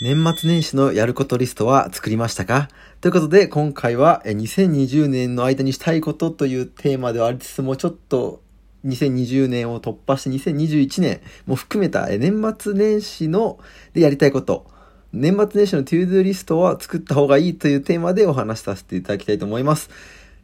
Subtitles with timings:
[0.00, 2.68] 年末年始のやることリストは作りましたか？
[3.00, 8.40] ということで、今回は2020年の間にしたいことというテーマではありつつも、ちょっと
[8.86, 13.58] 2020年を突破して2021年も含めた年末年始の
[13.92, 14.70] でやりたいこと、
[15.12, 19.90] 年末年始の to-do リストは作った方がいいというテーマでお話しさせていただきたいと思います。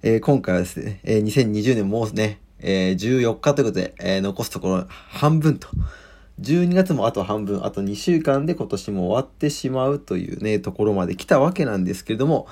[0.03, 5.69] えー今回はですね、えー2020年もうね、えー14日ということで、残すところ半分と。
[6.41, 12.49] 12月もあと半分、あと2週間で今年も終わってしまうというね、ところまで来たわけなんですけれども、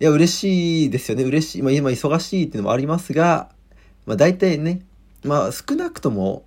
[0.00, 1.24] いや、嬉しいですよね。
[1.24, 1.62] 嬉しい。
[1.62, 3.50] まあ、今忙しいっていうのもありますが、
[4.06, 4.80] まあ、大体ね、
[5.24, 6.44] まあ、少なくとも、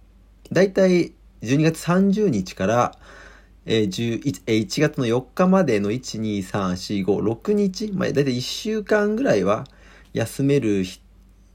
[0.52, 2.98] 大体12月30日から、
[3.66, 9.66] えー、11 1月の4日までの1、2、3、4、5、6日、まあ、大体1週間ぐらいは
[10.14, 11.02] 休める日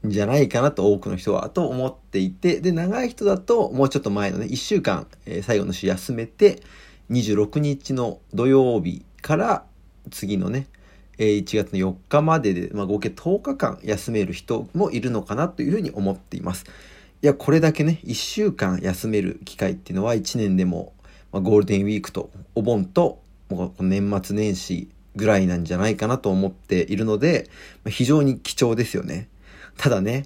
[0.05, 6.61] んじゃないかなと多くの人はと思っていて、で、長い人だともうちょっと前のね、1週間、えー最後の週休めて、
[7.09, 9.63] 26日の土曜日から
[10.11, 10.67] 次のね、
[11.17, 16.65] えー1月の4日までで、まあ、合計10日間休める人もいるのかなというふうに思っています。
[17.21, 20.93] いや、これだけね、1週間休める機会っていうのは1年でも、
[21.31, 23.21] まあ、ゴールデンウィークとお盆と、
[23.79, 27.49] 年末年始ぐらいなんじゃないかなと思っているので、
[27.83, 29.29] まあ非常に貴重ですよね。
[29.77, 30.25] ただね、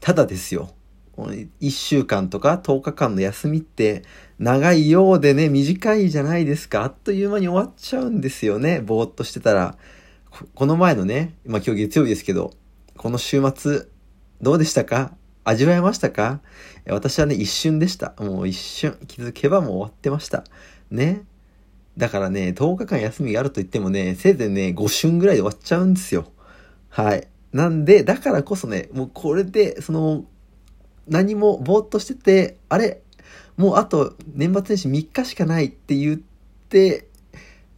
[0.00, 0.74] ただですよ。
[1.16, 4.04] 1週間とか10日間の休みって
[4.38, 6.82] 長いようでね、短いじゃないですか。
[6.82, 8.80] あっという間に終わっちゃうんですよね。
[8.80, 9.76] ぼーっとしてたら。
[10.54, 12.54] この前のね、まあ今日月曜日ですけど、
[12.96, 13.86] この週末、
[14.40, 15.14] どうでしたか？
[15.44, 16.40] 味わえましたか？
[16.88, 18.14] 私はね、一瞬でした。
[18.18, 18.96] もう一瞬。
[19.06, 20.44] 気づけばもう終わってました。
[20.90, 21.24] ね。
[21.98, 26.32] だからね、10日間休みがあると言ってもね、せいぜいね、5瞬ぐらいで終わっちゃうんですよ。
[26.88, 27.28] はい。
[27.52, 30.24] なんで、だからこそね、もうこれで、その、
[31.08, 33.02] 何もぼーっとしてて、あれ
[33.60, 36.20] もうあと年末年始3日しかないって言っ
[36.70, 37.08] て、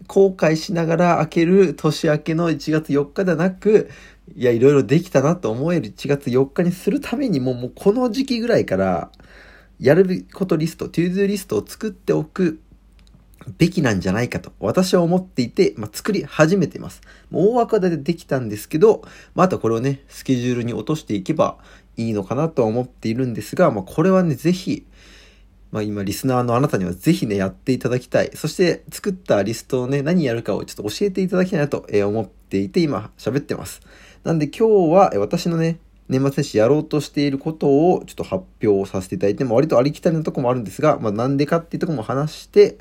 [0.06, 3.91] 後悔しながら開ける年明けの1月4日ではなく、
[4.37, 9.11] いや、いろいろできたなと思える1月4日にするためにも、もうこの時期ぐらいから、
[9.81, 12.61] やることリスト、 to-do リストを作っておく
[13.58, 17.00] べきなんじゃないかと私は思っていて、まあ、作り始めています。
[17.30, 19.03] もう大枠は大体できたんですけど、
[19.34, 21.58] まあ、あとこれをね、スケジュールに落としていけば
[21.97, 24.86] いいのかなとは思っているんですが、まあ、これはね、ぜひ、
[25.70, 28.31] まあ、今、リスナーのあなたにはぜひね、やっていただきたい。
[28.34, 33.81] そして、作ったリストをね、何やるかをちょっと教えていただきたいなと思っていて、今、喋ってます。
[34.22, 42.76] なんで今日は、私のね、年末年始やろうとしていることをちょっと発表させていただいて、まあ、割とありきたりなとこもあるんですが、まあ、なんでかっていうとこも話して、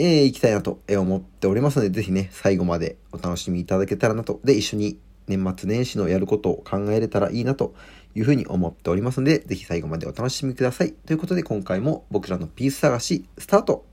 [0.00, 4.40] えー、行きたいなと思っておりますので、ぜひね、最後までお楽しみいただけたらなと。
[4.44, 7.74] で、一緒に年末年始のやることを考えれたらいいなと
[8.14, 10.92] いうふうに思っておりますので、ぜひ最後までお楽しみください。
[10.92, 13.84] ということで、今回も僕らのピース探し、スタート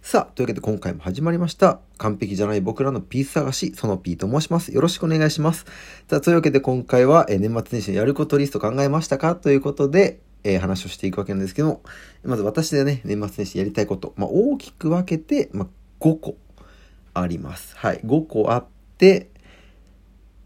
[0.00, 1.80] さあ、というわけで今回も始まりました。
[1.98, 4.72] 完璧じゃない僕らのピース探し、その P と申します。
[4.72, 5.66] よろしくお願いします。
[6.08, 9.36] さあ、というわけで今回は、えー年末年始のやることリスト考えましたか？
[9.36, 11.82] ということで、えー話をしていくわけなんですけども、
[12.24, 15.68] まず私でね、年末年始やりたいこと、まあ、大きく分けて、まあ、
[16.00, 16.36] 5個
[17.14, 17.76] あります。
[17.76, 18.66] はい、5個あっ
[18.98, 19.30] て、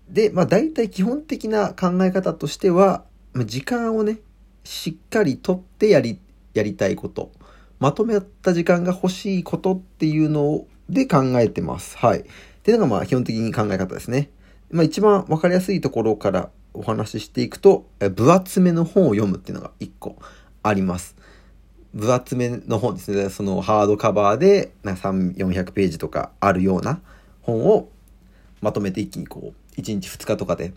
[0.09, 4.21] で、まあ、大体基本的な考え方としては、まあ時間をね、
[4.63, 6.21] しっかりとってやり、
[6.55, 7.33] やりたいこと。
[7.81, 11.99] まとめた時間が欲しいことっていうので考えてます。
[11.99, 12.21] はい。
[12.21, 12.25] っ
[12.63, 14.31] ていうのがまあ基本的に考え方ですね。
[14.71, 20.17] まあ一番わかりやすいところからお話ししていくと、え分厚めの本を読むっていうのが一個
[20.63, 21.17] あります。
[21.95, 23.31] 分厚めの本ですね。
[23.31, 27.01] そのハードカバーでなんか3 400ページとかあるような
[27.43, 27.89] 本を
[28.61, 30.73] まとめて一気にこう1日2日とかで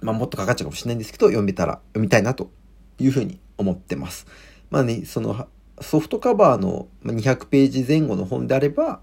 [0.00, 2.50] まあもっとかかっちゃうかもしれないんですけど読めたら読みたいなと
[2.98, 4.26] いうふうに思ってます。
[4.70, 5.48] まあね、その
[5.80, 9.00] ソフトカバーの200ページ前後の本であれば、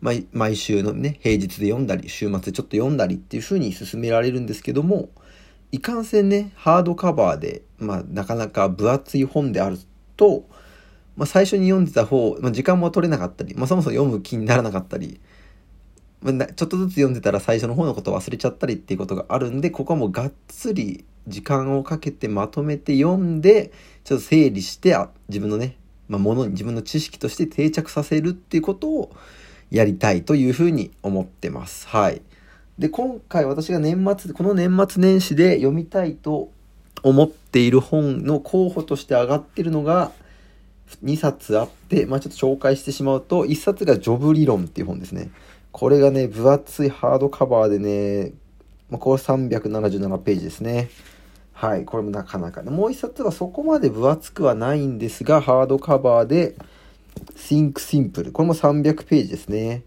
[0.00, 5.10] 毎週のね、平日で読んだり、週末でちょっと読んだりっていう風に進められるんですけども、
[5.72, 9.78] いかんせんね、ハードカバーで、まあ、なかなか分厚い本である
[10.18, 10.44] と、
[11.16, 15.18] まあ、最初に読んでた方、まあ、時間も取れなかったり、まあ、そもそも読む気にならなかったり、
[16.20, 23.72] まあちょっとずつ読んでたら最初の方のことを忘れちゃったりっていうことがあるんで、ここはもうがっつり時間をかけてまとめて読んで、
[24.04, 25.76] ちょっと整理して、あ自分のね、
[26.08, 29.10] まあ、ものに自分の知識として定着させるっていうことを
[29.70, 31.88] やりたいというふうに思ってます。
[31.88, 32.22] はい。
[32.82, 36.50] で、今回私が年末、この年末年始で読みたいと
[37.04, 40.10] 思っている本の候補として上がってるのが
[41.04, 45.30] 2冊あって、まあちょっと紹介してしまうと、1冊がジョブ理論っていう本ですね。
[45.70, 48.32] これがね、分厚いハードカバーでね、
[48.90, 50.90] まあ、これ377ページですね。
[51.52, 52.62] はい、これもなかなか。
[52.62, 56.56] もう一冊はそこまで分厚くはないんですが、ハードカバーで、
[57.36, 58.32] Think Simple。
[58.32, 59.84] これも300ページですね。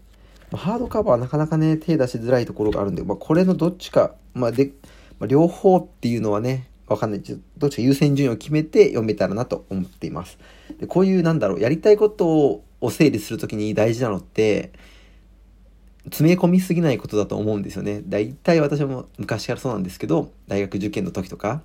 [0.52, 4.72] ハードカバーはなかなかね、手出しづらいところがあるんで、まあ、これのどっちか、まあ、で、
[5.18, 7.22] まあ、両方っていうのはね、わかんない。
[7.58, 10.38] どっちか優先順位を決めて読めたらなと思っています。
[10.78, 14.72] でこういう、なんだろう、やりたいことを整理するときに大事なのって、
[16.04, 18.02] 詰め込みすぎないことだと思うんですよね。
[18.06, 21.62] 大体私も昔からそうなんですけど、大学受験の時とか、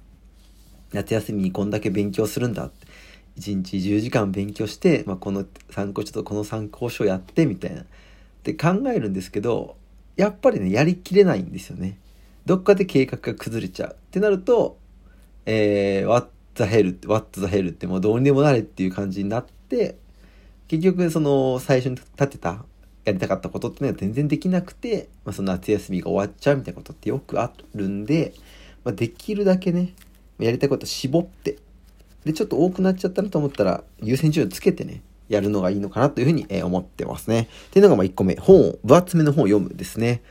[0.94, 2.88] 夏休みにこんだけ勉強するんだって。
[3.38, 7.86] 1日10時間勉強して、まあ、この参考、ちょっとこの参考書やってみたいな。
[8.42, 9.78] って考えるんですけど、
[10.18, 12.00] やっぱりね、やりきれないんですよね。
[12.46, 13.92] どっかで計画が崩れちゃう。
[13.92, 14.78] ってなると、
[15.46, 19.96] えー、what the hell, what the hell ってもうどうにでもなれっていう感じになって、
[20.68, 22.66] 結局その最初に立てた
[23.06, 28.34] やりたかったことっていうのは全然できなくて、まあ、その夏休みが終わっちゃうみたいなことってよくあるんで、
[28.84, 29.94] まあ、できるだけね、
[30.40, 31.58] やりたいこと絞って、
[32.26, 37.50] で、ちょっと多くなっちゃったなと思ったら、優先順位をつけてね、やるのがいいのかなというふうに思ってますね。
[37.68, 38.36] っていうのがまあ1個目。
[38.36, 40.22] 本を、分厚めの本を読むですね。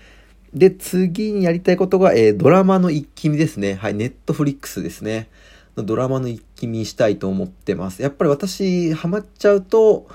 [0.54, 3.74] で、次にやりたいことが、えー、ドラマの一気見ですね。
[3.74, 5.28] はい、ネットフリックスですね。
[5.76, 8.02] のドラマの一気見したいと思ってます。
[8.02, 10.08] やっぱり私、ハマっちゃうと、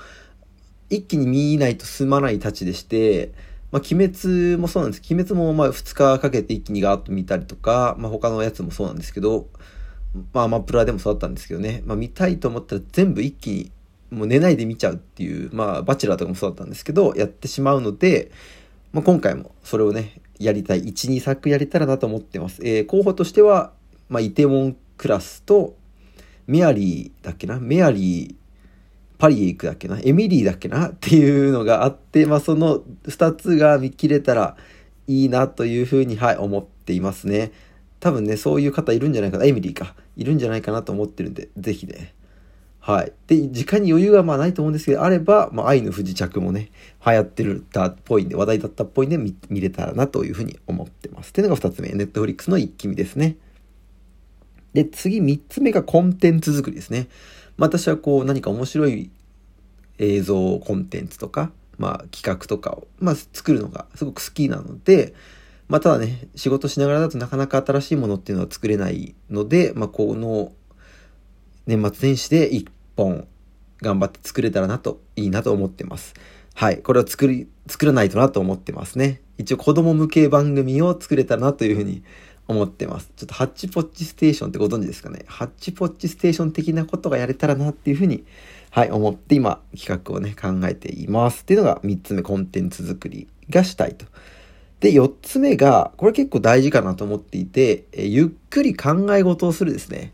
[0.88, 3.32] 一気に見ないと済まないたちでして、
[3.72, 5.02] まあ、鬼滅もそうなんです。
[5.10, 9.48] 鬼滅もまあ2日かけて一気にガーッと見たりとか、まあ、他のやつもそうなんですけど、
[10.32, 13.72] まあ、アマプラでもそうだったんですけどね、まあ、見たいと思ったら全部一気に、
[14.10, 18.30] もう寝ないで見ちゃうっていう、まあ、バチェラーとかもそうだったんですけど、やってしまうので、
[18.92, 20.84] まあ、今回もそれをね、やりたい。
[20.84, 22.60] 1、2作やれたらなと思ってます。
[22.62, 23.72] えー、候補としては、
[24.08, 25.74] まあ、イテウォンクラスと、
[26.46, 27.58] メアリーだっけな？
[27.58, 28.34] メアリー、
[29.18, 29.98] パリへ行くだっけな？
[30.00, 30.90] エミリーだっけな？
[30.90, 34.56] っていうのがあって、まあ、その2つが見切れたら
[35.08, 37.50] いいなというふうに、はい、思っていますね。
[37.98, 39.44] 多分ね、そういう方いるんじゃないかな。
[39.44, 39.96] エミリーか。
[40.16, 42.14] いるんじゃないかなと思ってるんで、ぜひね。
[42.86, 43.12] はい。
[43.26, 46.70] で、時間に余裕はまあないと思うんですけど、あれば、まあ、愛の不時着もね、
[47.04, 51.30] 流行ってるたっぽいんで、話題だったっぽいんで見、見れたらなというふうに思ってます。
[51.30, 51.88] っていうのが2つ目。
[51.88, 53.38] ネットフリックスの一気見ですね。
[54.72, 57.08] で、次3つ目がコンテンツ作りですね。
[57.58, 59.10] 私はこう何か面白い
[59.98, 65.12] 映像コンテンツとか、まあ企画とかを、まあ作るのがすごく好きなので、
[65.66, 70.52] まあただね、仕事しながらだとなかなか新しいものっていうのは作れないので、まあこの
[71.66, 73.26] 年末年始で1本
[73.82, 76.14] 頑張って作れたらなと、いいなと思ってます。
[76.54, 76.78] はい。
[76.78, 79.20] これを作り、作らないとなと思ってますね。
[79.38, 82.02] 一応子供向け番組を作れたらなというふうに
[82.48, 83.10] 思ってます。
[83.16, 85.24] ちょっとハッチポッチステーションってご存知ですかね。
[85.26, 88.24] ハッチポッチステーション的なことがやれたらなっていうふうに、
[88.70, 91.42] はい、思って今企画をね、考えています。
[91.42, 94.06] っていうのが3つ目、コンテンツ作りがしたいと。
[94.80, 100.12] で、4つ目が、これ結構大事かなと思っていて、えゆっくり考え事をするですね。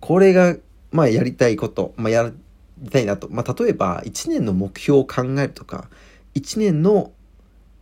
[0.00, 0.56] これが、
[0.90, 2.32] まあやりたいこと、まあや
[2.78, 3.28] りたいなと。
[3.30, 5.88] まあ例えば、1年の目標を考えるとか、
[6.34, 7.12] 1年の、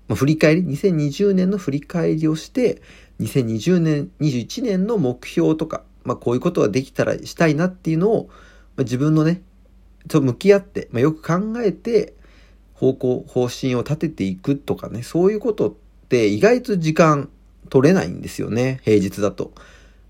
[0.08, 2.82] まあ、振り返り、2020年の振り返りをして、
[3.20, 8.28] 2020年、21年の目標とか、まあこういうことができたらしたいなっていうのを、
[8.76, 9.42] まあ、自分のね、
[10.08, 12.14] と向き合って、まあ、よく考えて、
[12.74, 15.74] 方向、方針を立てていくとかね、そういうことっ
[16.08, 17.28] て意外と時間
[17.70, 19.52] 取れないんですよね、平日だと。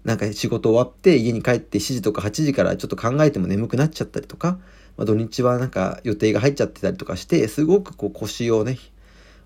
[0.08, 4.58] なんか仕事終わって家に帰って7時とか8時からちょっと考えても眠くなっちゃったりとか、
[4.96, 8.78] まあ、土日はなんか予定が入っちゃってたりとかして、すごくこう腰をね、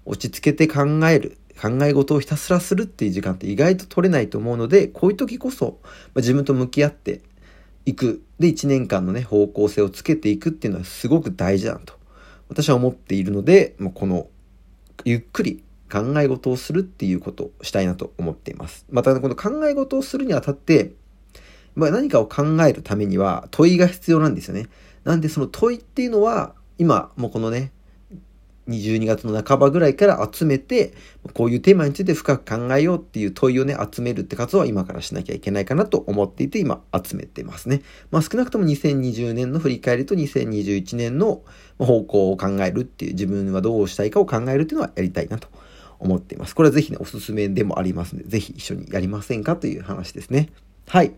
[0.05, 1.37] 落ち着けて考える。
[1.61, 7.23] 考え事をひたすらするっていう時間って意外と取れないと思うので、こういう時こそ、まあ、自分と向き合って
[7.85, 8.23] いく。
[8.39, 11.95] で、1年間のね、方向性をつけていくっていうのはすごく大事だと。
[12.49, 14.29] 私は思っているので、もうこの、
[15.05, 18.87] ゆっくり考え事をするっていうことをしたいなと思っています。
[18.91, 20.93] また、この考え事をするにあたって、
[21.75, 24.69] まあ、何かを考えるためには問いが必要なんですよね。
[25.05, 27.73] なんでその問いっていうのは、今、もうこのね、
[28.69, 30.95] 22月の半ばぐらいから集めて、
[31.35, 37.83] こういうテーマについて深く考えようっていう問いをね、集めるって活動は今からしなきゃいけないかなと思っていて、今集めてますね。
[38.11, 41.43] まあ少なくとも2020年の振り返りと2021年の
[41.79, 45.49] 方向を考えるっていう、自分はどうしたいかを考えるっていうのはやりたいなと
[46.03, 46.55] 思っています。
[46.55, 50.49] これはぜひね、おすすめでもありますので、ぜひ一緒にやりませんかという話ですね。
[50.89, 51.13] はい。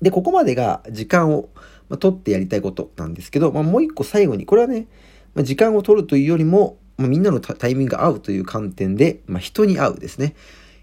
[0.00, 1.48] で、ここまでが時間を
[1.88, 4.86] ま取ってやりたいことなんですけど、まあ、もう一個最後に、これはね、
[5.34, 10.34] まあ、時間を取るというよりも、まあ、みんなのタイミングが合うという観点で、まあ、人に会うですね。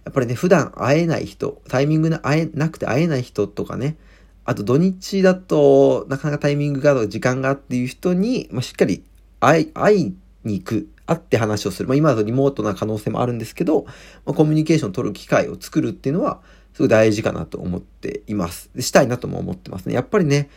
[0.04, 3.98] やっぱりね、普段会えない人、タイミングが会えなくて会えない人とかね、
[4.44, 9.04] あと土日だとなかなかタイミングが時間がっていう人に、まあ、しっかり
[9.40, 11.88] 会いに行く、会って話をする。
[11.88, 13.86] まあ、今だとリモートな可能性もあるんですけど、
[14.26, 16.42] まあ、コミュニケーションを取る機会を作るっていうのは
[16.74, 18.70] すごい大事かなと思っています。
[18.80, 19.94] したいなとも思ってますね。
[19.94, 20.50] やっぱりね、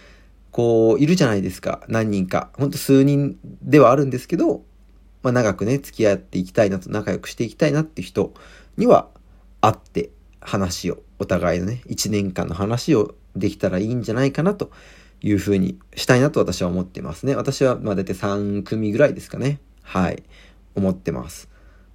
[0.50, 1.82] こう、いるじゃないですか。
[1.88, 2.50] 何人か。
[2.54, 4.62] ほんと数人ではあるんですけど、
[5.22, 8.32] まあ長くね、付き合っていきたいなと、仲良くしていきたいなっていう人
[8.76, 9.08] には、
[9.60, 14.70] 会って話を、お互いのね、1年間の話をできたらいいんじゃないかなと
[15.20, 17.34] いうふうにしたいなと私は思ってますね。
[17.34, 19.60] 私はまあ大体3組ぐらいですかね。
[19.88, 20.22] はい。
[20.74, 21.48] 思ってます。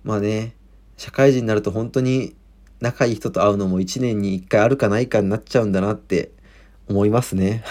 [0.04, 0.56] まあね、
[0.98, 2.36] 社会人になると本当に
[2.82, 6.32] 仲いい人と会うのも1年に1回あるかないかになっちゃうんだなって
[6.90, 7.64] 思いますね。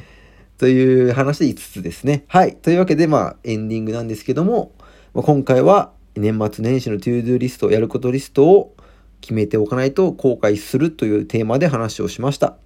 [0.56, 2.24] という話で5つですね。
[2.28, 2.56] はい。
[2.56, 4.72] というわけで、まあ、エンディングなんですけども、
[5.12, 8.74] まあ、今回は年末年始の to-do リスト、やることリストを
[9.20, 12.56] 決めておかないと後悔するというテーマで話をしました。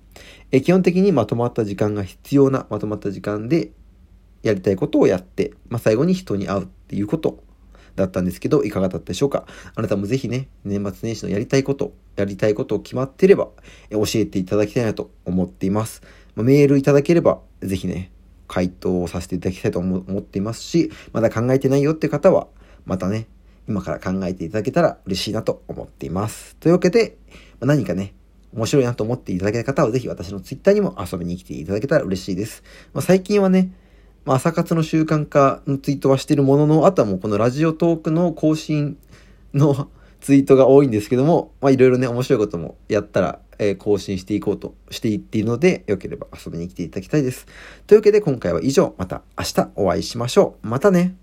[0.53, 3.73] え基本的にまとまった時間が必要な、まとまった時間で
[4.43, 7.45] やりたいことをやって、まあ、最後に人に会うっていうこと
[7.95, 9.47] だったんですけど、いかがだったでしょうか？
[9.77, 13.49] あなたもぜひね、年末年始のやりたいこと、やりたいことを決まっていれば、
[13.91, 16.03] 教えていただきたいなと思っています。
[16.35, 18.11] ま、メールいただければ、ぜひね、
[18.49, 22.49] 回答をさせていただきたいと思っていますし、まだ考えてないよって方は、
[22.87, 23.29] またね、
[23.69, 26.57] 今から考えていただけたら嬉しいなと思っています。
[26.57, 27.19] というわけで、
[27.61, 28.15] ま何かね、
[28.53, 32.65] 面白いなと思っていただけた方は、ぜひ私の Twitter にも遊びに来ていただけたら嬉しいです。
[32.93, 33.71] まあ、最近はね、
[34.31, 38.97] まあ、朝活の習慣化のツイートはしてるものの、あとはもうこのラジオトークの更新
[39.55, 39.89] の
[40.21, 47.45] ツイートが多いんですけども、まあいろいろね、面白いこともやったら、えー、更新していこうとしていっているので、よければ遊びに来ていただきたいです。
[47.89, 50.69] というわけで今回は以上、また明日お会いしましょう。
[50.69, 51.17] またね。